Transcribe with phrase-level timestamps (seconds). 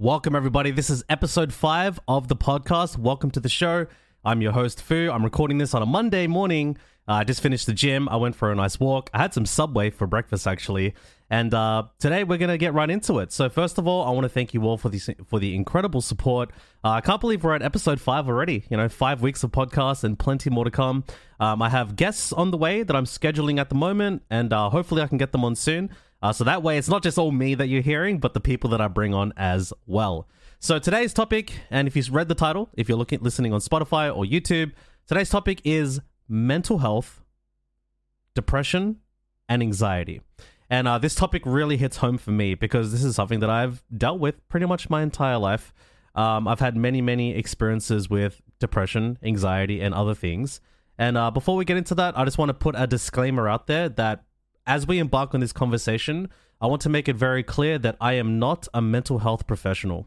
[0.00, 0.70] Welcome, everybody.
[0.70, 2.96] This is episode five of the podcast.
[2.96, 3.86] Welcome to the show.
[4.24, 5.10] I'm your host, Fu.
[5.12, 6.78] I'm recording this on a Monday morning.
[7.06, 8.08] Uh, I just finished the gym.
[8.08, 9.10] I went for a nice walk.
[9.12, 10.94] I had some Subway for breakfast, actually.
[11.28, 13.30] And uh, today we're gonna get right into it.
[13.30, 16.00] So first of all, I want to thank you all for the for the incredible
[16.00, 16.50] support.
[16.82, 18.64] Uh, I can't believe we're at episode five already.
[18.70, 21.04] You know, five weeks of podcasts and plenty more to come.
[21.38, 24.70] Um, I have guests on the way that I'm scheduling at the moment, and uh,
[24.70, 25.90] hopefully I can get them on soon.
[26.22, 28.70] Uh, so that way, it's not just all me that you're hearing, but the people
[28.70, 30.28] that I bring on as well.
[30.58, 34.14] So today's topic, and if you've read the title, if you're looking listening on Spotify
[34.14, 34.72] or YouTube,
[35.06, 37.22] today's topic is mental health,
[38.34, 38.96] depression,
[39.48, 40.20] and anxiety.
[40.68, 43.82] And uh, this topic really hits home for me because this is something that I've
[43.96, 45.72] dealt with pretty much my entire life.
[46.14, 50.60] Um, I've had many, many experiences with depression, anxiety, and other things.
[50.98, 53.66] And uh, before we get into that, I just want to put a disclaimer out
[53.66, 54.24] there that
[54.66, 56.28] as we embark on this conversation,
[56.60, 60.06] I want to make it very clear that I am not a mental health professional.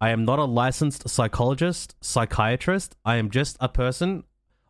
[0.00, 2.96] I am not a licensed psychologist, psychiatrist.
[3.04, 4.24] I am just a person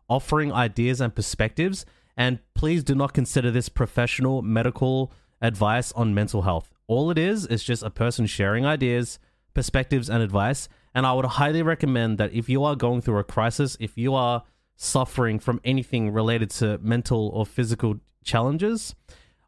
[0.07, 1.85] offering ideas and perspectives.
[2.15, 6.69] And please do not consider this professional medical advice on mental health.
[6.87, 9.17] All it is is just a person sharing ideas,
[9.53, 10.69] perspectives, and advice.
[10.93, 14.13] And I would highly recommend that if you are going through a crisis, if you
[14.13, 14.43] are
[14.75, 18.95] suffering from anything related to mental or physical challenges,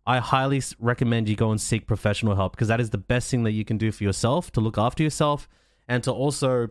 [0.08, 3.44] I highly recommend you go and seek professional help because that is the best thing
[3.44, 5.50] that you can do for yourself to look after yourself
[5.88, 6.70] and to also,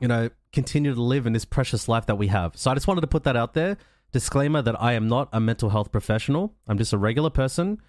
[0.00, 2.56] you know, continue to live in this precious life that we have.
[2.56, 3.76] So I just wanted to put that out there.
[4.12, 6.54] Disclaimer that I am not a mental health professional.
[6.66, 7.80] I'm just a regular person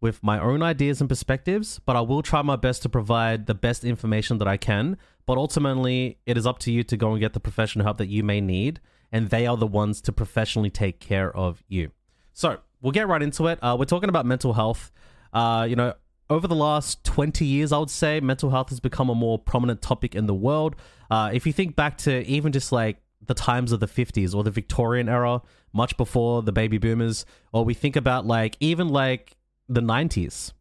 [0.00, 3.54] with my own ideas and perspectives, but I will try my best to provide the
[3.54, 4.98] best information that I can.
[5.24, 8.08] But ultimately, it is up to you to go and get the professional help that
[8.08, 8.80] you may need,
[9.12, 11.90] and they are the ones to professionally take care of you.
[12.32, 13.58] So we'll get right into it.
[13.62, 14.90] Uh, we're talking about mental health.
[15.32, 15.94] Uh, you know,
[16.30, 19.82] over the last 20 years, I would say mental health has become a more prominent
[19.82, 20.76] topic in the world.
[21.10, 24.42] Uh, if you think back to even just like the times of the 50s or
[24.42, 29.36] the Victorian era, much before the baby boomers, or we think about like even like
[29.68, 30.52] the 90s,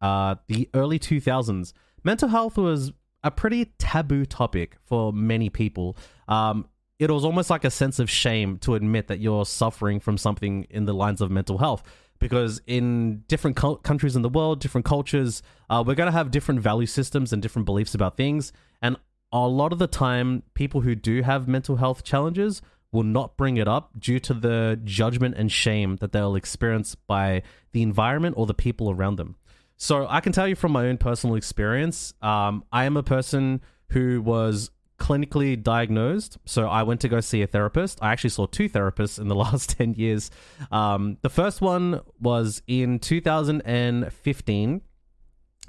[0.00, 1.72] uh, the early 2000s,
[2.02, 2.92] mental health was
[3.22, 5.96] a pretty taboo topic for many people.
[6.28, 6.68] Um,
[6.98, 10.66] it was almost like a sense of shame to admit that you're suffering from something
[10.70, 11.82] in the lines of mental health.
[12.20, 16.30] Because in different co- countries in the world different cultures uh, we're going to have
[16.30, 18.52] different value systems and different beliefs about things.
[18.80, 18.96] And
[19.32, 22.62] a lot of the time people who do have mental health challenges
[22.92, 27.42] will not bring it up due to the judgment and shame that they'll experience by
[27.72, 29.34] the environment or the people around them.
[29.76, 33.60] So i can tell you from my own personal experience um, i am a person
[33.88, 36.38] who was clinically diagnosed.
[36.44, 37.98] So I went to go see a therapist.
[38.02, 40.30] I actually saw two therapists in the last 10 years.
[40.70, 44.80] Um, the first one was in 2015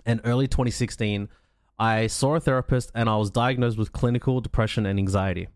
[0.06, 1.30] and early 2016.
[1.78, 5.48] I saw a therapist and I was diagnosed with clinical depression and anxiety.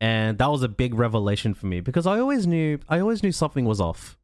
[0.00, 3.32] And that was a big revelation for me because I always knew I always knew
[3.32, 4.16] something was off.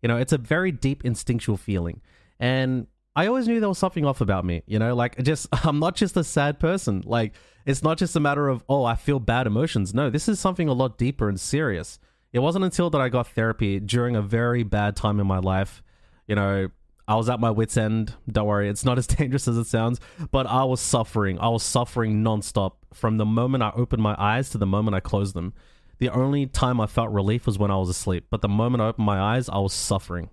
[0.00, 2.00] You know, it's a very deep instinctual feeling.
[2.38, 2.86] And
[3.18, 5.96] I always knew there was something off about me, you know, like just I'm not
[5.96, 7.02] just a sad person.
[7.04, 7.32] Like
[7.66, 9.92] it's not just a matter of oh, I feel bad emotions.
[9.92, 11.98] No, this is something a lot deeper and serious.
[12.32, 15.82] It wasn't until that I got therapy during a very bad time in my life,
[16.28, 16.68] you know,
[17.08, 18.14] I was at my wits end.
[18.30, 19.98] Don't worry, it's not as dangerous as it sounds,
[20.30, 21.40] but I was suffering.
[21.40, 25.00] I was suffering nonstop from the moment I opened my eyes to the moment I
[25.00, 25.54] closed them.
[25.98, 28.86] The only time I felt relief was when I was asleep, but the moment I
[28.86, 30.30] opened my eyes, I was suffering.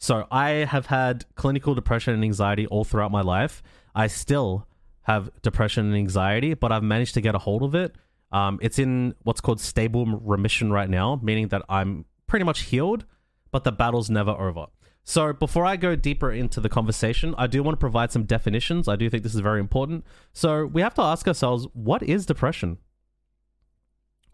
[0.00, 3.62] So I have had clinical depression and anxiety all throughout my life.
[3.94, 4.66] I still
[5.02, 7.94] have depression and anxiety, but I've managed to get a hold of it.
[8.32, 13.04] Um, it's in what's called stable remission right now, meaning that I'm pretty much healed,
[13.50, 14.66] but the battle's never over.
[15.04, 18.88] So before I go deeper into the conversation, I do want to provide some definitions.
[18.88, 20.06] I do think this is very important.
[20.32, 22.78] So we have to ask ourselves, what is depression?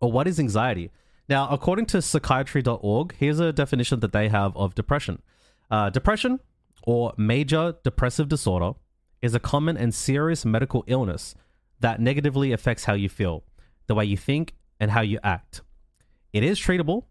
[0.00, 0.92] Or what is anxiety?
[1.28, 5.22] Now, according to psychiatry.org, here's a definition that they have of depression.
[5.70, 6.40] Uh, depression,
[6.84, 8.72] or major depressive disorder,
[9.22, 11.34] is a common and serious medical illness
[11.80, 13.44] that negatively affects how you feel,
[13.86, 15.62] the way you think, and how you act.
[16.32, 17.04] It is treatable.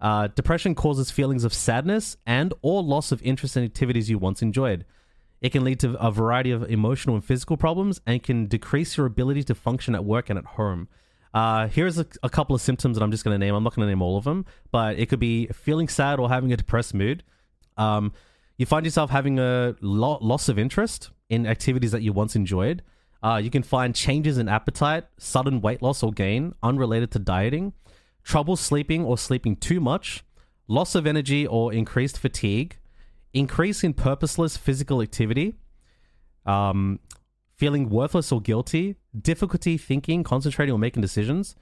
[0.00, 4.42] Uh, depression causes feelings of sadness and or loss of interest in activities you once
[4.42, 4.84] enjoyed.
[5.40, 9.06] It can lead to a variety of emotional and physical problems and can decrease your
[9.06, 10.88] ability to function at work and at home.
[11.34, 13.54] Uh, here's a, a couple of symptoms that I'm just going to name.
[13.54, 16.28] I'm not going to name all of them, but it could be feeling sad or
[16.30, 17.22] having a depressed mood.
[17.76, 18.12] Um,
[18.56, 22.82] you find yourself having a lo- loss of interest in activities that you once enjoyed.
[23.22, 27.72] Uh, you can find changes in appetite, sudden weight loss or gain unrelated to dieting,
[28.22, 30.24] trouble sleeping or sleeping too much,
[30.68, 32.76] loss of energy or increased fatigue,
[33.32, 35.54] increase in purposeless physical activity,
[36.44, 37.00] um,
[37.56, 41.56] feeling worthless or guilty, difficulty thinking, concentrating, or making decisions,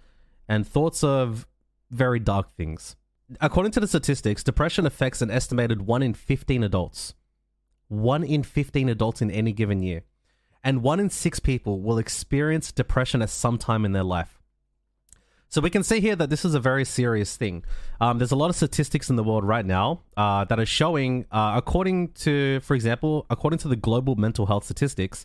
[0.48, 1.46] and thoughts of
[1.90, 2.96] very dark things.
[3.40, 7.14] According to the statistics, depression affects an estimated 1 in 15 adults.
[7.88, 10.02] 1 in 15 adults in any given year.
[10.62, 14.40] And 1 in 6 people will experience depression at some time in their life.
[15.48, 17.64] So we can see here that this is a very serious thing.
[18.00, 21.26] Um, there's a lot of statistics in the world right now uh, that are showing,
[21.30, 25.24] uh, according to, for example, according to the global mental health statistics,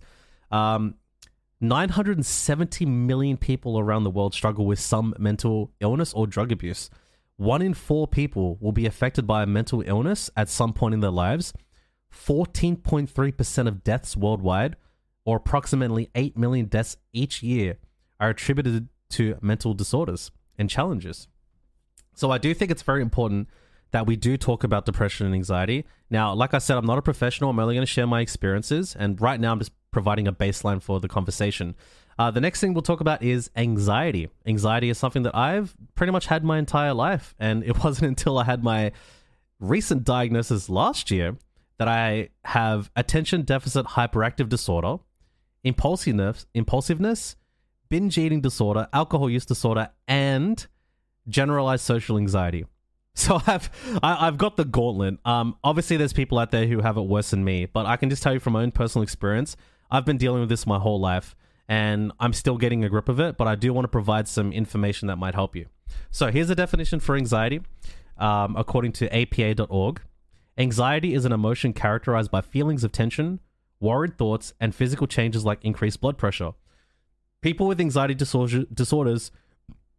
[0.52, 0.96] um,
[1.62, 6.90] 970 million people around the world struggle with some mental illness or drug abuse.
[7.40, 11.00] One in four people will be affected by a mental illness at some point in
[11.00, 11.54] their lives.
[12.14, 14.76] 14.3% of deaths worldwide,
[15.24, 17.78] or approximately 8 million deaths each year,
[18.20, 21.30] are attributed to mental disorders and challenges.
[22.14, 23.48] So I do think it's very important
[23.92, 25.86] that we do talk about depression and anxiety.
[26.10, 27.52] Now, like I said, I'm not a professional.
[27.52, 28.98] I'm only going to share my experiences.
[29.00, 31.76] And right now, I'm just providing a baseline for the conversation.
[32.18, 34.30] Uh, the next thing we'll talk about is anxiety.
[34.46, 37.34] Anxiety is something that I've pretty much had my entire life.
[37.40, 38.92] And it wasn't until I had my
[39.60, 41.38] recent diagnosis last year
[41.78, 44.98] that I have attention deficit hyperactive disorder,
[45.64, 47.36] impulsiveness, impulsiveness
[47.90, 50.66] binge eating disorder, alcohol use disorder, and
[51.28, 52.66] generalized social anxiety.
[53.16, 53.70] So I've
[54.02, 55.18] I, I've got the gauntlet.
[55.26, 58.10] Um, obviously, there's people out there who have it worse than me, but I can
[58.10, 59.58] just tell you from my own personal experience,
[59.92, 61.36] I've been dealing with this my whole life,
[61.68, 63.38] and I'm still getting a grip of it.
[63.38, 65.68] But I do want to provide some information that might help you.
[66.12, 67.62] So here's a definition for anxiety,
[68.18, 70.02] um, according to APA.org.
[70.58, 73.40] Anxiety is an emotion characterized by feelings of tension,
[73.80, 76.52] worried thoughts, and physical changes like increased blood pressure.
[77.42, 79.32] People with anxiety disorder, disorders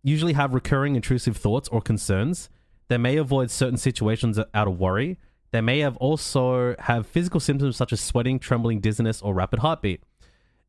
[0.02, 2.50] usually have recurring intrusive thoughts or concerns.
[2.88, 5.18] They may avoid certain situations out of worry.
[5.52, 10.02] They may have also have physical symptoms such as sweating, trembling, dizziness, or rapid heartbeat.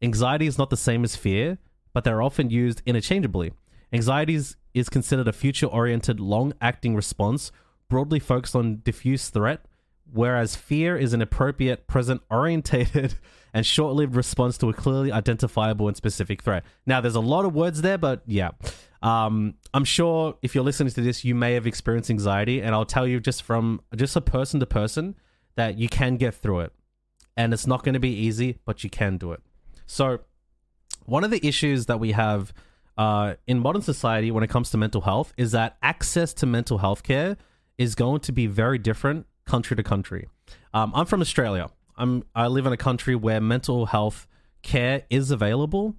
[0.02, 1.60] Anxiety is not the same as fear,
[1.94, 3.54] but they're often used interchangeably.
[3.94, 4.36] Anxiety
[4.74, 7.52] is, considered a future oriented, long acting response,
[7.90, 9.66] broadly focused on diffuse threat,
[10.12, 13.16] whereas fear is an appropriate, present orientated
[13.54, 16.64] and short lived response to a clearly identifiable and specific threat.
[16.86, 18.52] Now, there's a lot of words there, but yeah.
[19.02, 22.86] Um, I'm sure if you're listening to this, you may have experienced anxiety, and I'll
[22.86, 25.16] tell you just from just a person to person
[25.56, 26.74] that you can get through it.
[27.36, 29.42] And it's not going to be easy, but you can do it.
[29.88, 30.20] So,
[31.06, 32.54] one of the issues that we have
[32.98, 36.78] uh, in modern society when it comes to mental health is that access to mental
[36.78, 37.38] health care
[37.78, 40.28] is going to be very different country to country.
[40.74, 41.70] Um, I'm from Australia.
[41.98, 44.28] I'm I live in a country where mental health
[44.62, 45.96] care is available.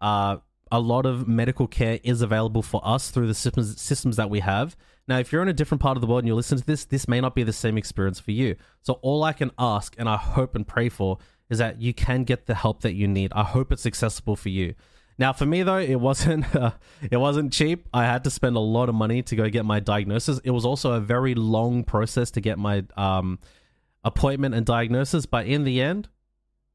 [0.00, 0.38] Uh,
[0.70, 4.40] a lot of medical care is available for us through the systems systems that we
[4.40, 4.76] have.
[5.08, 6.84] Now, if you're in a different part of the world and you listen to this,
[6.84, 8.56] this may not be the same experience for you.
[8.82, 11.18] So all I can ask and I hope and pray for
[11.50, 13.32] is that you can get the help that you need.
[13.34, 14.74] I hope it's accessible for you.
[15.18, 16.72] Now, for me though, it wasn't uh,
[17.10, 17.88] it wasn't cheap.
[17.92, 20.40] I had to spend a lot of money to go get my diagnosis.
[20.44, 23.38] It was also a very long process to get my um,
[24.04, 26.08] appointment and diagnosis, but in the end,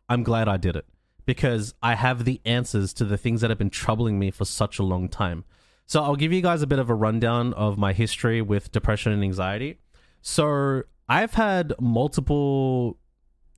[0.10, 0.86] I'm glad I did it
[1.26, 4.80] because I have the answers to the things that have been troubling me for such
[4.80, 5.44] a long time.
[5.86, 9.12] So I'll give you guys a bit of a rundown of my history with depression
[9.12, 9.80] and anxiety.
[10.22, 12.98] So I've had multiple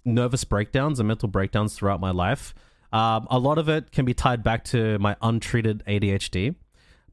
[0.05, 2.53] nervous breakdowns and mental breakdowns throughout my life.
[2.91, 6.55] Um, a lot of it can be tied back to my untreated ADHD,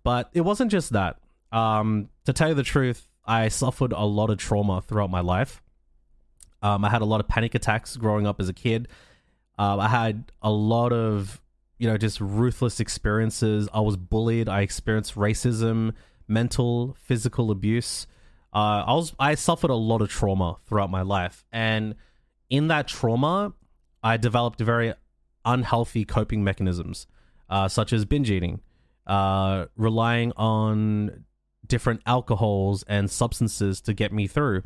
[0.02, 1.18] but it wasn't just that.
[1.52, 5.62] Um, to tell you the truth, I suffered a lot of trauma throughout my life.
[6.62, 8.88] Um, I had a lot of panic attacks growing up as a kid.
[9.58, 11.40] Uh, I had a lot of,
[11.78, 13.68] you know, just ruthless experiences.
[13.72, 14.48] I was bullied.
[14.48, 15.92] I experienced racism,
[16.28, 18.06] mental, physical abuse.
[18.52, 21.94] Uh, I was I suffered a lot of trauma throughout my life, and
[22.48, 23.52] in that trauma,
[24.02, 24.94] I developed very
[25.46, 27.06] unhealthy coping mechanisms,
[27.48, 28.60] uh, such as binge eating,
[29.06, 31.24] uh, relying on
[31.66, 34.62] different alcohols and substances to get me through.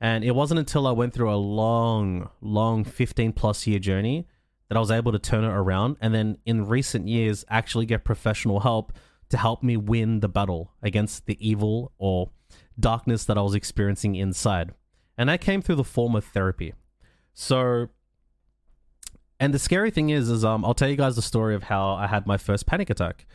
[0.00, 4.26] And it wasn't until I went through a long, long 15 plus year journey
[4.68, 5.96] that I was able to turn it around.
[6.00, 8.92] And then in recent years, actually get professional help
[9.28, 12.30] to help me win the battle against the evil or
[12.78, 14.72] darkness that I was experiencing inside.
[15.18, 16.72] And that came through the form of therapy.
[17.34, 17.88] So,
[19.40, 21.94] and the scary thing is, is um, I'll tell you guys the story of how
[21.94, 23.26] I had my first panic attack.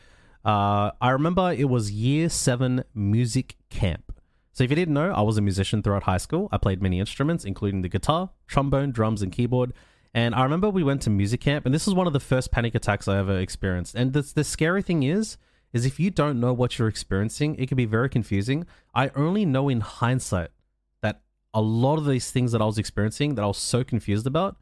[0.45, 4.13] Uh, I remember it was year seven music camp.
[4.53, 6.47] So if you didn't know, I was a musician throughout high school.
[6.51, 9.73] I played many instruments, including the guitar, trombone, drums, and keyboard.
[10.13, 12.51] And I remember we went to music camp, and this is one of the first
[12.51, 13.95] panic attacks I ever experienced.
[13.95, 15.37] And the, the scary thing is,
[15.73, 18.65] is if you don't know what you're experiencing, it can be very confusing.
[18.93, 20.51] I only know in hindsight
[21.01, 24.27] that a lot of these things that I was experiencing that I was so confused
[24.27, 24.55] about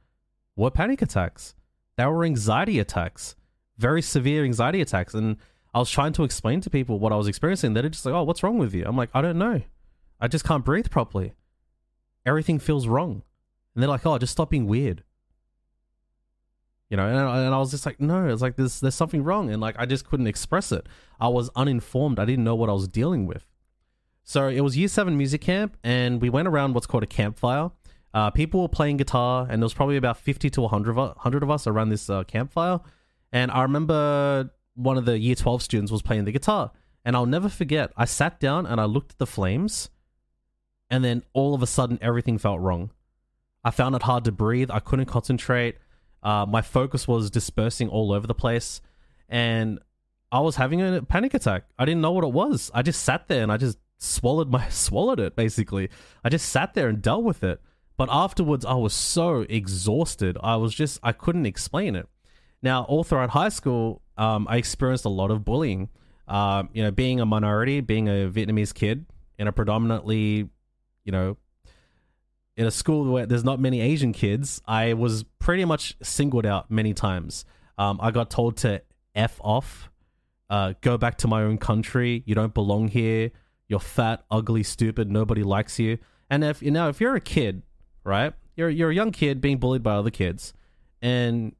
[0.55, 1.55] were panic attacks.
[1.95, 3.35] They were anxiety attacks,
[3.77, 5.13] very severe anxiety attacks.
[5.13, 5.37] And
[5.73, 7.73] I was trying to explain to people what I was experiencing.
[7.73, 8.83] They're just like, oh, what's wrong with you?
[8.85, 9.61] I'm like, I don't know.
[10.19, 11.33] I just can't breathe properly.
[12.25, 13.23] Everything feels wrong.
[13.73, 15.03] And they're like, oh, just stop being weird.
[16.89, 19.49] You know, and, and I was just like, no, it's like there's there's something wrong,
[19.49, 20.87] and like I just couldn't express it.
[21.19, 22.19] I was uninformed.
[22.19, 23.47] I didn't know what I was dealing with.
[24.23, 27.71] So it was year seven music camp, and we went around what's called a campfire.
[28.13, 31.49] Uh, people were playing guitar, and there was probably about fifty to hundred hundred of
[31.49, 32.79] us around this uh, campfire.
[33.31, 36.71] And I remember one of the year twelve students was playing the guitar,
[37.03, 37.91] and I'll never forget.
[37.97, 39.89] I sat down and I looked at the flames,
[40.89, 42.91] and then all of a sudden everything felt wrong.
[43.63, 44.69] I found it hard to breathe.
[44.69, 45.77] I couldn't concentrate.
[46.21, 48.81] Uh, my focus was dispersing all over the place,
[49.27, 49.79] and
[50.31, 51.65] I was having a panic attack.
[51.77, 52.71] I didn't know what it was.
[52.73, 55.35] I just sat there and I just swallowed my swallowed it.
[55.35, 55.89] Basically,
[56.23, 57.61] I just sat there and dealt with it.
[57.97, 60.37] But afterwards, I was so exhausted.
[60.41, 62.07] I was just I couldn't explain it.
[62.61, 65.89] Now, all throughout high school, um, I experienced a lot of bullying.
[66.27, 69.05] Uh, you know, being a minority, being a Vietnamese kid
[69.37, 70.49] in a predominantly,
[71.03, 71.37] you know,
[72.55, 76.71] in a school where there's not many Asian kids, I was pretty much singled out
[76.71, 77.45] many times.
[77.77, 78.81] Um, I got told to
[79.15, 79.89] f off,
[80.49, 82.23] uh, go back to my own country.
[82.25, 83.31] You don't belong here.
[83.67, 85.11] You're fat, ugly, stupid.
[85.11, 85.97] Nobody likes you.
[86.29, 87.63] And if you know, if you're a kid,
[88.03, 88.33] right?
[88.55, 90.53] You're you're a young kid being bullied by other kids,
[91.01, 91.55] and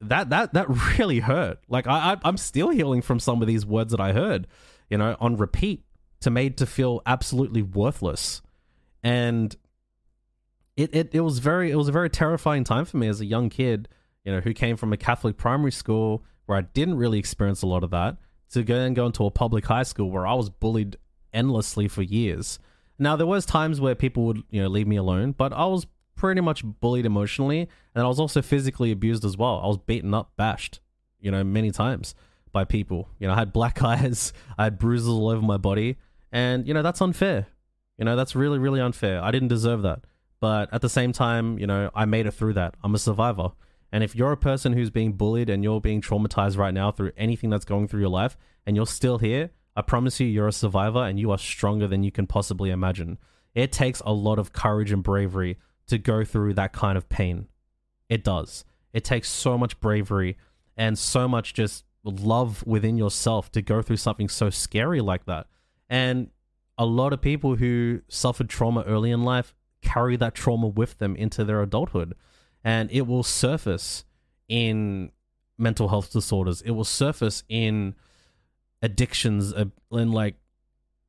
[0.00, 0.66] that that that
[0.98, 1.58] really hurt.
[1.68, 4.46] Like I, I I'm still healing from some of these words that I heard,
[4.90, 5.84] you know, on repeat
[6.20, 8.42] to made to feel absolutely worthless,
[9.02, 9.54] and
[10.76, 13.26] it, it it was very it was a very terrifying time for me as a
[13.26, 13.88] young kid,
[14.24, 17.66] you know, who came from a Catholic primary school where I didn't really experience a
[17.66, 18.16] lot of that,
[18.52, 20.96] to go and go into a public high school where I was bullied
[21.32, 22.58] endlessly for years.
[22.98, 25.86] Now there was times where people would you know leave me alone, but I was
[26.14, 29.60] pretty much bullied emotionally, and I was also physically abused as well.
[29.62, 30.80] I was beaten up, bashed,
[31.20, 32.14] you know, many times
[32.52, 33.08] by people.
[33.18, 35.96] You know, I had black eyes, I had bruises all over my body,
[36.32, 37.46] and you know that's unfair.
[37.98, 39.22] You know that's really really unfair.
[39.22, 40.04] I didn't deserve that.
[40.40, 42.74] But at the same time, you know, I made it through that.
[42.82, 43.52] I'm a survivor.
[43.92, 47.12] And if you're a person who's being bullied and you're being traumatized right now through
[47.16, 48.36] anything that's going through your life
[48.66, 52.02] and you're still here, I promise you, you're a survivor and you are stronger than
[52.02, 53.18] you can possibly imagine.
[53.54, 57.48] It takes a lot of courage and bravery to go through that kind of pain.
[58.08, 58.64] It does.
[58.92, 60.38] It takes so much bravery
[60.76, 65.46] and so much just love within yourself to go through something so scary like that.
[65.88, 66.30] And
[66.78, 71.16] a lot of people who suffered trauma early in life carry that trauma with them
[71.16, 72.14] into their adulthood.
[72.64, 74.04] And it will surface
[74.48, 75.10] in
[75.58, 76.62] mental health disorders.
[76.62, 77.94] It will surface in
[78.82, 80.34] addictions and like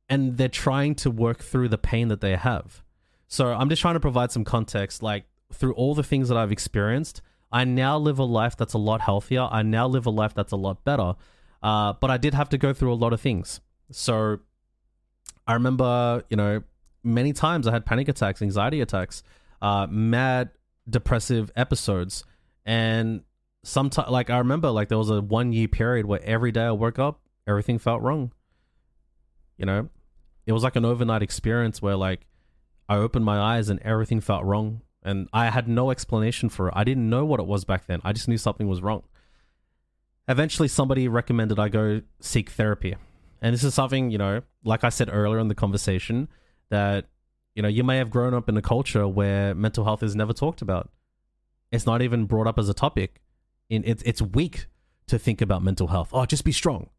[0.08, 2.82] and they're trying to work through the pain that they have.
[3.26, 6.52] So I'm just trying to provide some context like through all the things that I've
[6.52, 7.20] experienced,
[7.52, 9.42] I now live a life that's a lot healthier.
[9.50, 11.14] I now live a life that's a lot better.
[11.62, 13.60] Uh, but I did have to go through a lot of things.
[13.90, 14.38] So
[15.46, 16.62] I remember, you know,
[17.02, 19.22] many times I had panic attacks, anxiety attacks,
[19.60, 20.50] uh, mad
[20.88, 22.24] depressive episodes,
[22.64, 23.22] and
[23.64, 26.70] sometimes like I remember like there was a one year period where every day I
[26.72, 28.32] woke up, everything felt wrong.
[29.56, 29.88] You know,
[30.46, 32.26] it was like an overnight experience where like
[32.88, 36.74] I opened my eyes and everything felt wrong, and I had no explanation for it.
[36.76, 38.00] I didn't know what it was back then.
[38.04, 39.02] I just knew something was wrong.
[40.28, 42.94] Eventually, somebody recommended I go seek therapy.
[43.40, 46.28] And this is something, you know, like I said earlier in the conversation,
[46.70, 47.06] that
[47.54, 50.32] you know you may have grown up in a culture where mental health is never
[50.32, 50.90] talked about.
[51.70, 53.22] It's not even brought up as a topic.
[53.70, 54.66] It's weak
[55.06, 56.10] to think about mental health.
[56.12, 56.90] Oh, just be strong.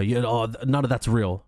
[0.00, 1.44] You know, you oh none of that's real.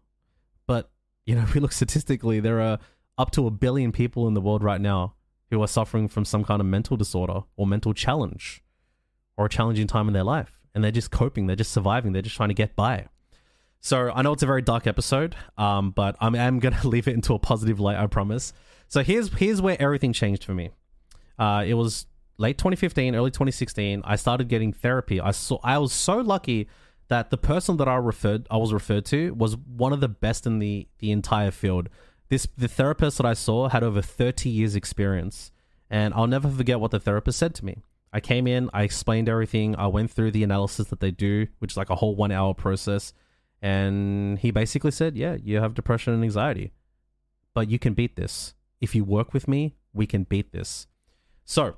[0.66, 0.90] But
[1.24, 2.78] you know, if we look statistically, there are
[3.16, 5.14] up to a billion people in the world right now
[5.50, 8.62] who are suffering from some kind of mental disorder or mental challenge
[9.36, 10.58] or a challenging time in their life.
[10.74, 13.06] And they're just coping, they're just surviving, they're just trying to get by.
[13.80, 17.06] So I know it's a very dark episode, um, but I'm, I'm going to leave
[17.06, 18.52] it into a positive light, I promise.
[18.88, 20.70] So here's here's where everything changed for me.
[21.38, 24.02] Uh, it was late 2015, early 2016.
[24.04, 25.20] I started getting therapy.
[25.20, 26.68] I saw I was so lucky
[27.14, 30.46] that the person that I referred I was referred to was one of the best
[30.46, 31.88] in the the entire field.
[32.28, 35.52] This the therapist that I saw had over 30 years experience,
[35.88, 37.76] and I'll never forget what the therapist said to me.
[38.12, 41.74] I came in, I explained everything, I went through the analysis that they do, which
[41.74, 43.12] is like a whole one hour process.
[43.62, 46.72] And he basically said, Yeah, you have depression and anxiety,
[47.54, 48.54] but you can beat this.
[48.80, 50.88] If you work with me, we can beat this.
[51.44, 51.76] So,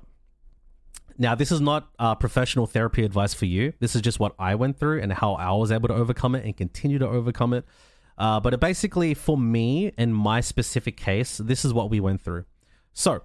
[1.17, 3.73] now this is not uh, professional therapy advice for you.
[3.79, 6.45] This is just what I went through and how I was able to overcome it
[6.45, 7.65] and continue to overcome it.
[8.17, 12.21] Uh, but it basically, for me, and my specific case, this is what we went
[12.21, 12.45] through.
[12.93, 13.23] So,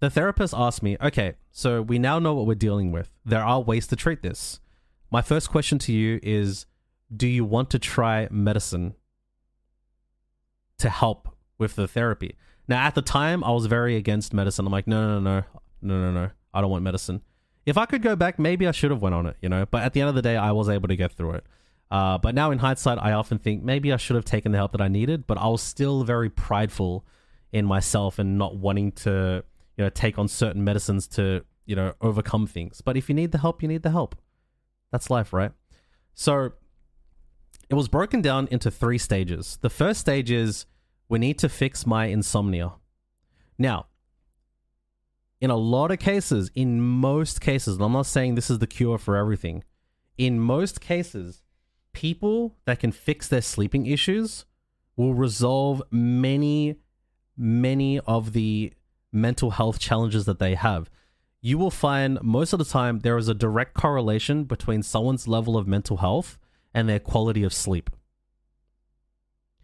[0.00, 3.10] the therapist asked me, okay, so we now know what we're dealing with.
[3.24, 4.60] There are ways to treat this.
[5.10, 6.66] My first question to you is
[7.14, 8.94] Do you want to try medicine
[10.78, 12.36] to help with the therapy?
[12.68, 14.66] Now, at the time, I was very against medicine.
[14.66, 15.44] I'm like, no, no, no,
[15.82, 16.30] no, no, no, no.
[16.52, 17.22] I don't want medicine.
[17.66, 19.66] If I could go back, maybe I should have went on it, you know.
[19.66, 21.44] But at the end of the day, I was able to get through it.
[21.90, 24.72] Uh, but now, in hindsight, I often think maybe I should have taken the help
[24.72, 25.26] that I needed.
[25.26, 27.04] But I was still very prideful
[27.52, 29.44] in myself and not wanting to,
[29.76, 32.80] you know, take on certain medicines to, you know, overcome things.
[32.80, 34.16] But if you need the help, you need the help.
[34.90, 35.52] That's life, right?
[36.14, 36.52] So
[37.68, 39.58] it was broken down into three stages.
[39.60, 40.66] The first stage is
[41.08, 42.72] we need to fix my insomnia.
[43.58, 43.86] Now,
[45.40, 48.66] in a lot of cases, in most cases, and I'm not saying this is the
[48.66, 49.64] cure for everything,
[50.16, 51.42] in most cases,
[51.92, 54.44] people that can fix their sleeping issues
[54.96, 56.76] will resolve many,
[57.36, 58.72] many of the
[59.12, 60.90] mental health challenges that they have.
[61.40, 65.56] You will find most of the time there is a direct correlation between someone's level
[65.56, 66.36] of mental health
[66.74, 67.90] and their quality of sleep.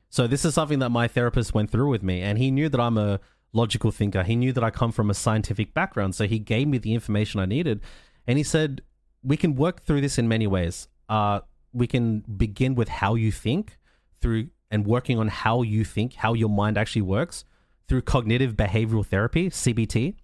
[0.08, 2.80] So, this is something that my therapist went through with me, and he knew that
[2.80, 3.18] I'm a
[3.54, 4.22] logical thinker.
[4.22, 7.40] He knew that I come from a scientific background, so he gave me the information
[7.40, 7.80] I needed.
[8.26, 8.82] And he said,
[9.22, 10.88] We can work through this in many ways.
[11.08, 11.40] Uh,
[11.72, 13.78] we can begin with how you think
[14.20, 17.44] through and working on how you think, how your mind actually works
[17.88, 20.16] through cognitive behavioral therapy, CBT.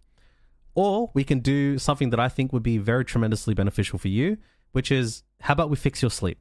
[0.75, 4.39] Or we can do something that I think would be very tremendously beneficial for you,
[4.73, 6.39] which is how about we fix your sleep?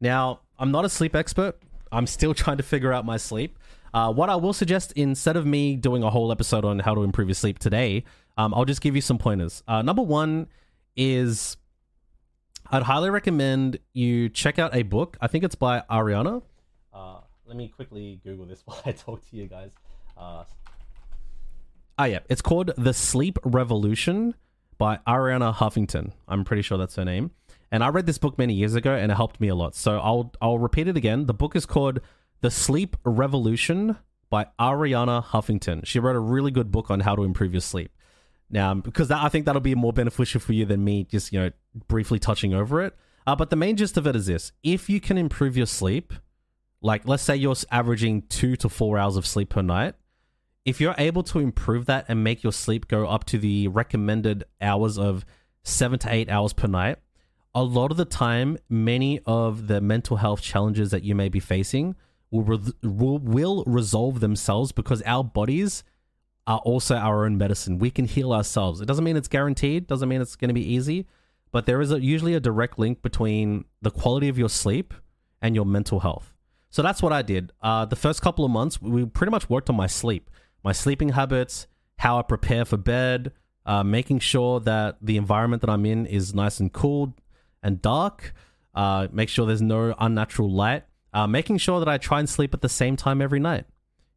[0.00, 1.56] Now, I'm not a sleep expert.
[1.92, 3.58] I'm still trying to figure out my sleep.
[3.92, 7.02] Uh, what I will suggest instead of me doing a whole episode on how to
[7.02, 8.04] improve your sleep today,
[8.36, 9.62] um, I'll just give you some pointers.
[9.66, 10.48] Uh, number one
[10.96, 11.56] is
[12.70, 15.16] I'd highly recommend you check out a book.
[15.20, 16.42] I think it's by Arianna.
[16.92, 19.70] Uh, let me quickly Google this while I talk to you guys.
[20.16, 20.44] Uh,
[21.98, 24.34] ah, yeah, it's called The Sleep Revolution
[24.76, 26.12] by Arianna Huffington.
[26.26, 27.30] I'm pretty sure that's her name.
[27.70, 29.74] And I read this book many years ago, and it helped me a lot.
[29.74, 31.26] So I'll I'll repeat it again.
[31.26, 32.00] The book is called
[32.40, 33.96] the Sleep Revolution
[34.30, 35.84] by Arianna Huffington.
[35.86, 37.90] She wrote a really good book on how to improve your sleep.
[38.50, 41.40] Now, because that, I think that'll be more beneficial for you than me just, you
[41.40, 41.50] know,
[41.88, 42.94] briefly touching over it.
[43.26, 46.14] Uh, but the main gist of it is this if you can improve your sleep,
[46.80, 49.94] like let's say you're averaging two to four hours of sleep per night,
[50.64, 54.44] if you're able to improve that and make your sleep go up to the recommended
[54.60, 55.26] hours of
[55.62, 56.98] seven to eight hours per night,
[57.54, 61.40] a lot of the time, many of the mental health challenges that you may be
[61.40, 61.96] facing
[62.30, 65.84] will, re- will, resolve themselves because our bodies
[66.46, 67.78] are also our own medicine.
[67.78, 68.80] We can heal ourselves.
[68.80, 71.06] It doesn't mean it's guaranteed, doesn't mean it's going to be easy,
[71.52, 74.94] but there is a, usually a direct link between the quality of your sleep
[75.42, 76.34] and your mental health.
[76.70, 77.52] So that's what I did.
[77.62, 80.30] Uh, the first couple of months, we pretty much worked on my sleep,
[80.62, 83.32] my sleeping habits, how I prepare for bed,
[83.64, 87.14] uh, making sure that the environment that I'm in is nice and cool
[87.62, 88.34] and dark.
[88.74, 90.84] Uh, make sure there's no unnatural light
[91.18, 93.64] uh, making sure that I try and sleep at the same time every night.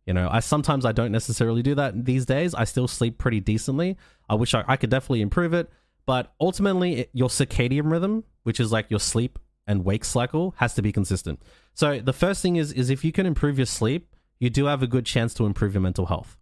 [0.05, 2.53] You know, I sometimes I don't necessarily do that these days.
[2.53, 3.97] I still sleep pretty decently.
[4.29, 5.69] I wish I, I could definitely improve it,
[6.05, 10.75] but ultimately, it, your circadian rhythm, which is like your sleep and wake cycle, has
[10.75, 11.41] to be consistent.
[11.73, 14.83] So the first thing is is if you can improve your sleep, you do have
[14.83, 16.37] a good chance to improve your mental health.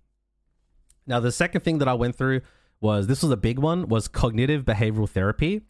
[1.07, 2.41] Now, the second thing that I went through
[2.81, 5.61] was this was a big one was cognitive behavioral therapy,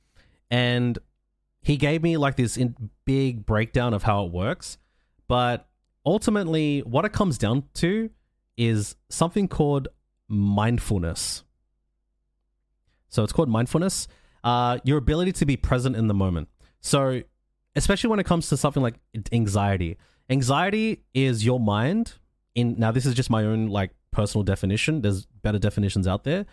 [0.50, 0.98] and
[1.62, 2.58] he gave me like this
[3.06, 4.78] big breakdown of how it works,
[5.28, 5.68] but
[6.06, 8.10] ultimately, what it comes down to
[8.58, 9.88] is something called
[10.28, 11.44] mindfulness.
[13.10, 14.08] So it's called mindfulness.
[14.44, 16.48] Uh, your ability to be present in the moment.
[16.82, 17.24] So,
[17.76, 18.96] especially when it comes to something like
[19.32, 19.98] anxiety,
[20.30, 22.14] anxiety is your mind.
[22.56, 25.02] In now, this is just my own like personal definition.
[25.02, 26.46] There's better definitions out there.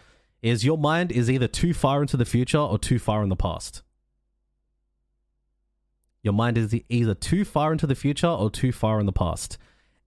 [0.42, 3.36] Is your mind is either too far into the future or too far in the
[3.36, 3.82] past.
[6.26, 9.58] Your mind is either too far into the future or too far in the past.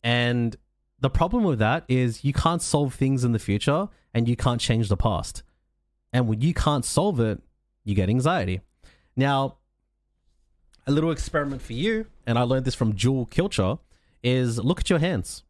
[0.04, 0.54] And
[1.00, 4.60] the problem with that is you can't solve things in the future and you can't
[4.60, 5.44] change the past.
[6.12, 7.42] And when you can't solve it,
[7.86, 8.60] you get anxiety.
[9.16, 9.60] Now,
[10.86, 13.80] a little experiment for you, and I learned this from Jewel Kilcher,
[14.22, 15.46] is look at your hands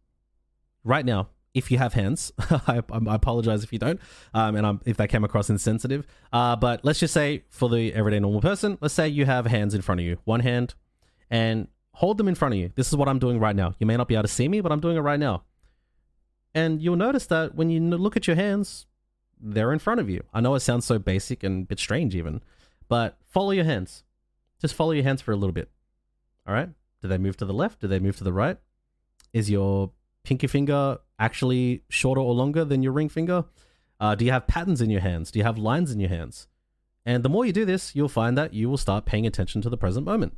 [0.84, 2.32] right now if you have hands.
[2.40, 4.00] I, I, apologize if you don't,
[4.34, 6.06] um, and I'm, if that came across insensitive.
[6.32, 9.74] Uh, but let's just say for the everyday normal person, let's say you have hands
[9.74, 10.76] in front of you, one hand,
[11.30, 12.72] and hold them in front of you.
[12.76, 13.76] This is what I'm doing right now.
[13.80, 15.44] You may not be able to see me, but I'm doing it right now.
[16.54, 18.88] And you'll notice that when you look at your hands,
[19.40, 20.24] they're in front of you.
[20.34, 22.42] I know it sounds so basic and a bit strange, even,
[22.88, 24.04] but follow your hands.
[24.60, 25.70] Just follow your hands for a little bit.
[26.48, 26.70] All right?
[27.02, 27.80] Do they move to the left?
[27.80, 28.58] Do they move to the right?
[29.32, 29.92] Is your
[30.24, 33.46] pinky finger actually shorter or longer than your ring finger?
[34.00, 35.30] Uh, do you have patterns in your hands?
[35.30, 36.48] Do you have lines in your hands?
[37.06, 39.70] And the more you do this, you'll find that you will start paying attention to
[39.70, 40.38] the present moment.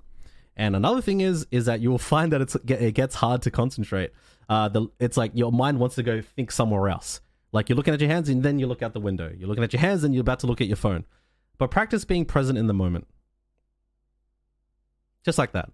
[0.56, 3.52] And another thing is is that you will find that it's it gets hard to
[3.52, 4.12] concentrate.
[4.50, 7.22] Uh, the it's like your mind wants to go think somewhere else.
[7.54, 9.32] Like you're looking at your hands and then you look out the window.
[9.36, 11.06] You're looking at your hands and you're about to look at your phone.
[11.58, 13.08] But practice being present in the moment.
[15.24, 15.72] Just like that.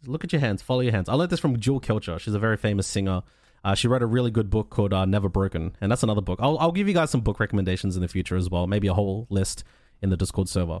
[0.00, 1.08] Just look at your hands, follow your hands.
[1.08, 2.18] I learned this from Jewel Kilcher.
[2.18, 3.22] She's a very famous singer.
[3.68, 6.38] Uh, she wrote a really good book called uh, Never Broken, and that's another book.
[6.40, 8.94] I'll, I'll give you guys some book recommendations in the future as well, maybe a
[8.94, 9.62] whole list
[10.00, 10.80] in the Discord server.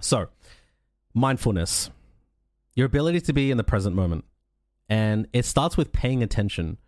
[0.00, 0.26] So,
[1.14, 1.90] mindfulness,
[2.74, 4.24] your ability to be in the present moment.
[4.88, 6.78] And it starts with paying attention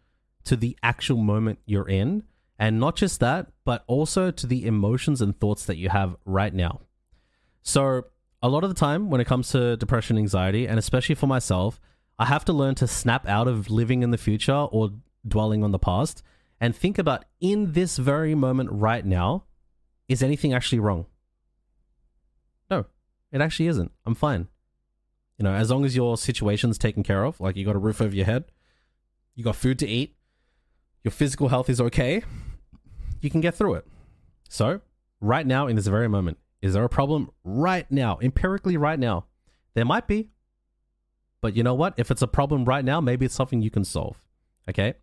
[0.43, 2.25] to the actual moment you're in.
[2.59, 6.53] And not just that, but also to the emotions and thoughts that you have right
[6.53, 6.81] now.
[7.63, 8.07] So,
[8.43, 11.79] a lot of the time when it comes to depression, anxiety, and especially for myself,
[12.19, 14.91] I have to learn to snap out of living in the future or
[15.27, 16.23] dwelling on the past
[16.61, 19.45] and think about in this very moment right now,
[20.09, 21.07] is anything actually wrong?
[22.71, 22.87] No,
[23.31, 23.93] it actually isn't.
[24.05, 24.49] I'm fine.
[25.39, 28.01] You know, as long as your situation's taken care of, like you got a roof
[28.01, 28.47] over your head,
[29.37, 30.17] you got food to eat,
[31.05, 32.23] your physical health is okay,
[33.21, 33.87] you can get through it.
[34.49, 34.81] So,
[35.21, 39.27] right now, in this very moment, is there a problem right now, empirically right now?
[39.75, 40.31] There might be.
[41.41, 41.95] But you know what?
[41.97, 44.21] If it's a problem right now, maybe it's something you can solve.
[44.69, 44.95] Okay?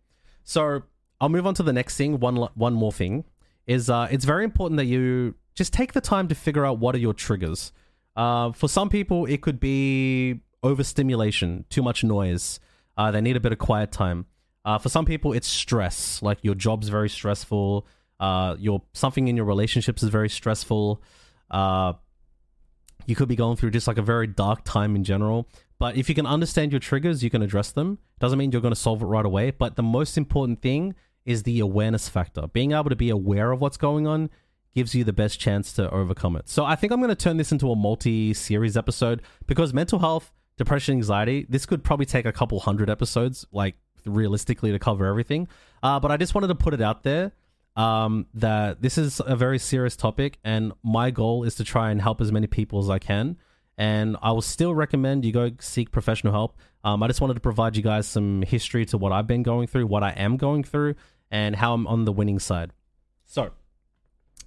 [0.44, 0.82] So,
[1.20, 2.20] I'll move on to the next thing.
[2.20, 3.24] One one more thing
[3.66, 6.94] is uh, it's very important that you just take the time to figure out what
[6.94, 7.72] are your triggers.
[8.14, 12.60] Uh, for some people, it could be overstimulation, too much noise.
[12.96, 14.26] Uh, they need a bit of quiet time.
[14.64, 17.86] Uh, for some people, it's stress, like your job's very stressful.
[18.18, 21.02] Uh, your something in your relationships is very stressful.
[21.50, 21.92] Uh,
[23.06, 25.48] you could be going through just like a very dark time in general.
[25.78, 27.98] But if you can understand your triggers, you can address them.
[28.18, 29.50] Doesn't mean you're going to solve it right away.
[29.50, 32.46] But the most important thing is the awareness factor.
[32.46, 34.30] Being able to be aware of what's going on
[34.74, 36.48] gives you the best chance to overcome it.
[36.48, 39.98] So I think I'm going to turn this into a multi series episode because mental
[39.98, 45.06] health, depression, anxiety, this could probably take a couple hundred episodes, like realistically, to cover
[45.06, 45.48] everything.
[45.82, 47.32] Uh, but I just wanted to put it out there
[47.76, 52.00] um, that this is a very serious topic, and my goal is to try and
[52.00, 53.36] help as many people as I can.
[53.78, 56.56] And I will still recommend you go seek professional help.
[56.82, 59.66] Um, I just wanted to provide you guys some history to what I've been going
[59.66, 60.94] through, what I am going through,
[61.30, 62.72] and how I'm on the winning side.
[63.24, 63.50] So,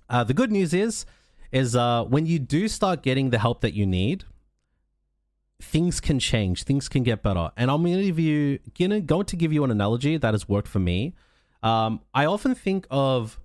[0.10, 1.06] uh, the good news is,
[1.52, 4.24] is uh, when you do start getting the help that you need,
[5.62, 7.52] things can change, things can get better.
[7.58, 10.68] And I'm going to give you, going to give you an analogy that has worked
[10.68, 11.14] for me
[11.62, 13.40] um, I often think of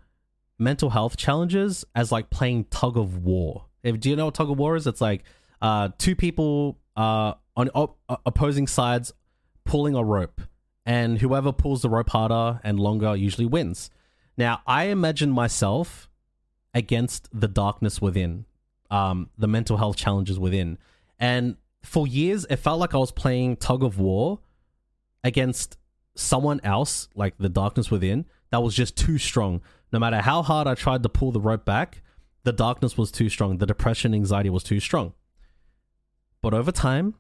[0.58, 3.66] mental health challenges as like playing tug of war.
[3.82, 4.86] If, do you know what tug of war is?
[4.86, 5.24] It's like
[5.64, 9.14] uh, two people uh, on op- opposing sides
[9.64, 10.42] pulling a rope,
[10.84, 13.90] and whoever pulls the rope harder and longer usually wins.
[14.36, 16.10] Now, I imagine myself
[16.74, 18.44] against the darkness within,
[18.90, 20.76] um, the mental health challenges within,
[21.18, 24.40] and for years it felt like I was playing tug of war
[25.22, 25.78] against
[26.14, 29.62] someone else, like the darkness within, that was just too strong.
[29.92, 32.02] No matter how hard I tried to pull the rope back,
[32.42, 33.56] the darkness was too strong.
[33.56, 35.14] The depression, anxiety was too strong.
[36.44, 37.14] But over time,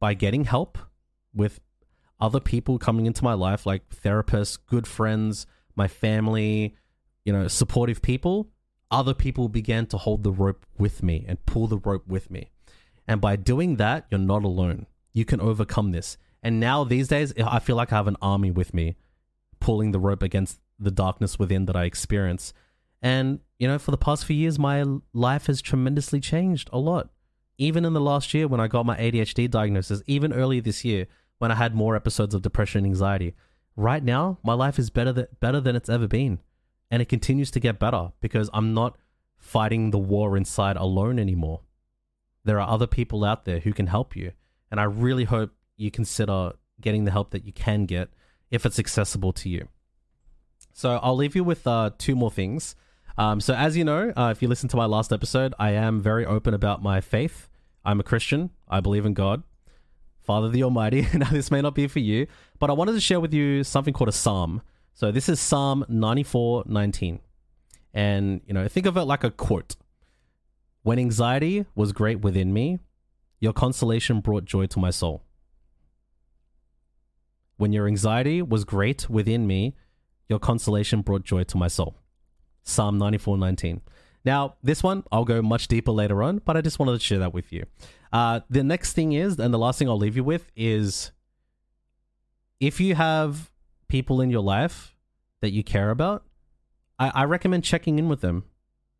[0.00, 0.76] by getting help
[1.32, 1.60] with
[2.18, 6.74] other people coming into my life, like therapists, good friends, my family,
[7.24, 8.48] you know, supportive people,
[8.90, 12.50] other people began to hold the rope with me and pull the rope with me.
[13.06, 14.86] And by doing that, you're not alone.
[15.12, 16.18] You can overcome this.
[16.42, 18.96] And now these days, I feel like I have an army with me
[19.60, 22.52] pulling the rope against the darkness within that I experience.
[23.00, 27.10] And, you know, for the past few years, my life has tremendously changed a lot.
[27.58, 31.06] Even in the last year when I got my ADHD diagnosis, even earlier this year
[31.38, 33.34] when I had more episodes of depression and anxiety.
[33.76, 36.38] Right now, my life is better, th- better than it's ever been.
[36.90, 38.96] And it continues to get better because I'm not
[39.36, 41.60] fighting the war inside alone anymore.
[42.44, 44.32] There are other people out there who can help you.
[44.70, 48.08] And I really hope you consider getting the help that you can get
[48.50, 49.68] if it's accessible to you.
[50.72, 52.76] So I'll leave you with uh, two more things.
[53.18, 56.00] Um, so as you know, uh, if you listen to my last episode, I am
[56.00, 57.48] very open about my faith.
[57.84, 58.50] I'm a Christian.
[58.68, 59.42] I believe in God,
[60.22, 61.08] Father the Almighty.
[61.14, 62.26] now this may not be for you,
[62.58, 64.60] but I wanted to share with you something called a psalm.
[64.92, 67.20] So this is Psalm 94:19.
[67.94, 69.76] And you know, think of it like a quote.
[70.82, 72.78] When anxiety was great within me,
[73.40, 75.22] your consolation brought joy to my soul.
[77.56, 79.74] When your anxiety was great within me,
[80.28, 81.96] your consolation brought joy to my soul.
[82.66, 83.80] Psalm 94:19.
[84.24, 87.20] Now, this one I'll go much deeper later on, but I just wanted to share
[87.20, 87.64] that with you.
[88.12, 91.12] Uh, the next thing is, and the last thing I'll leave you with is
[92.60, 93.50] if you have
[93.88, 94.96] people in your life
[95.40, 96.24] that you care about,
[96.98, 98.44] I, I recommend checking in with them.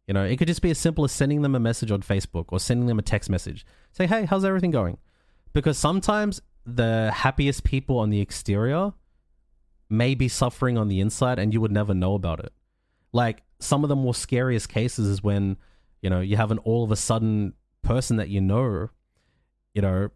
[0.06, 2.46] You know, it could just be as simple as sending them a message on Facebook
[2.50, 3.66] or sending them a text message.
[3.92, 4.98] Say, hey, how's everything going?
[5.52, 8.92] Because sometimes the happiest people on the exterior
[9.88, 12.52] may be suffering on the inside and you would never know about it.
[13.12, 15.56] Like some of the more scariest cases is when,
[16.02, 18.90] you know, you have an all of a sudden person that you know,
[19.74, 20.10] you know,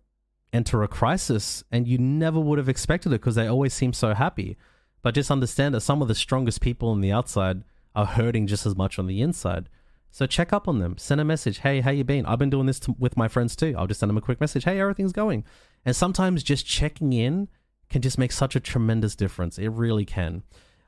[0.52, 4.14] enter a crisis and you never would have expected it because they always seem so
[4.14, 4.56] happy.
[5.02, 8.66] But just understand that some of the strongest people on the outside are hurting just
[8.66, 9.68] as much on the inside.
[10.10, 10.98] So check up on them.
[10.98, 11.58] Send a message.
[11.58, 12.26] Hey, how you been?
[12.26, 13.74] I've been doing this to, with my friends too.
[13.78, 14.64] I'll just send them a quick message.
[14.64, 15.44] Hey, everything's going.
[15.84, 17.48] And sometimes just checking in
[17.88, 19.58] can just make such a tremendous difference.
[19.58, 20.42] It really can.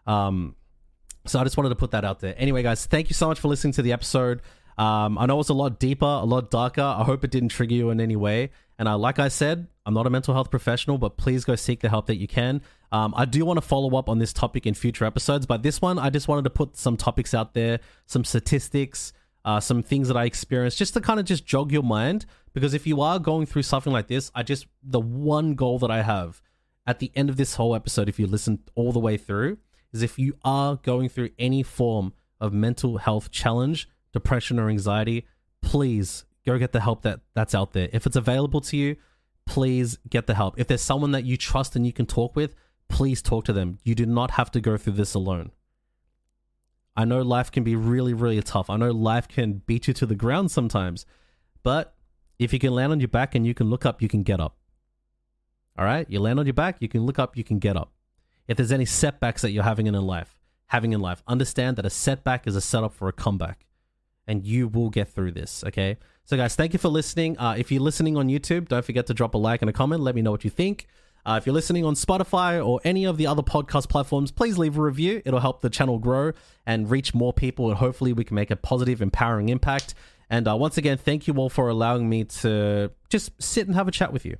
[0.06, 0.56] Um,
[1.26, 2.34] so I just wanted to put that out there.
[2.36, 4.42] Anyway, guys, thank you so much for listening to the episode.
[4.78, 6.82] Um, I know it's a lot deeper, a lot darker.
[6.82, 8.50] I hope it didn't trigger you in any way.
[8.78, 11.80] And uh, like I said, I'm not a mental health professional, but please go seek
[11.80, 12.62] the help that you can.
[12.90, 15.80] Um, I do want to follow up on this topic in future episodes, but this
[15.80, 19.12] one, I just wanted to put some topics out there, some statistics,
[19.44, 22.26] uh, some things that I experienced, just to kind of just jog your mind.
[22.54, 25.90] Because if you are going through something like this, I just, the one goal that
[25.90, 26.42] I have
[26.86, 29.58] at the end of this whole episode, if you listen all the way through,
[29.92, 35.26] is if you are going through any form of mental health challenge, depression or anxiety,
[35.60, 37.88] please go get the help that that's out there.
[37.92, 38.96] If it's available to you,
[39.46, 40.58] please get the help.
[40.58, 42.54] If there's someone that you trust and you can talk with,
[42.88, 43.78] please talk to them.
[43.84, 45.50] You do not have to go through this alone.
[46.94, 48.68] I know life can be really, really tough.
[48.68, 51.06] I know life can beat you to the ground sometimes.
[51.62, 51.94] But
[52.38, 54.40] if you can land on your back and you can look up, you can get
[54.40, 54.56] up.
[55.78, 56.06] All right?
[56.10, 57.92] You land on your back, you can look up, you can get up.
[58.52, 61.90] If there's any setbacks that you're having in life, having in life, understand that a
[61.90, 63.64] setback is a setup for a comeback.
[64.26, 65.96] And you will get through this, okay?
[66.26, 67.38] So, guys, thank you for listening.
[67.38, 70.02] Uh, if you're listening on YouTube, don't forget to drop a like and a comment.
[70.02, 70.86] Let me know what you think.
[71.24, 74.76] Uh, if you're listening on Spotify or any of the other podcast platforms, please leave
[74.76, 75.22] a review.
[75.24, 76.32] It'll help the channel grow
[76.66, 79.94] and reach more people, and hopefully, we can make a positive, empowering impact.
[80.28, 83.88] And uh, once again, thank you all for allowing me to just sit and have
[83.88, 84.36] a chat with you.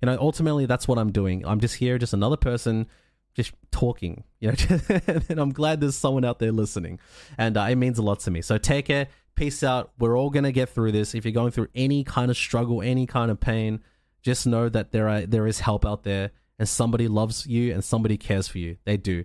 [0.00, 1.44] You know, ultimately, that's what I'm doing.
[1.44, 2.86] I'm just here, just another person,
[3.34, 4.24] just talking.
[4.40, 4.78] You know,
[5.28, 6.98] and I'm glad there's someone out there listening,
[7.38, 8.42] and uh, it means a lot to me.
[8.42, 9.08] So take care.
[9.34, 9.92] Peace out.
[9.98, 11.14] We're all gonna get through this.
[11.14, 13.80] If you're going through any kind of struggle, any kind of pain,
[14.22, 17.82] just know that there are there is help out there, and somebody loves you and
[17.82, 18.76] somebody cares for you.
[18.84, 19.24] They do.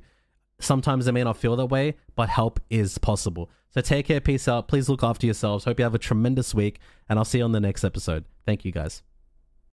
[0.59, 3.49] Sometimes they may not feel that way, but help is possible.
[3.71, 4.21] So take care.
[4.21, 4.69] Peace out.
[4.69, 5.65] Please look after yourselves.
[5.65, 8.23] Hope you have a tremendous week, and I'll see you on the next episode.
[8.45, 9.03] Thank you, guys.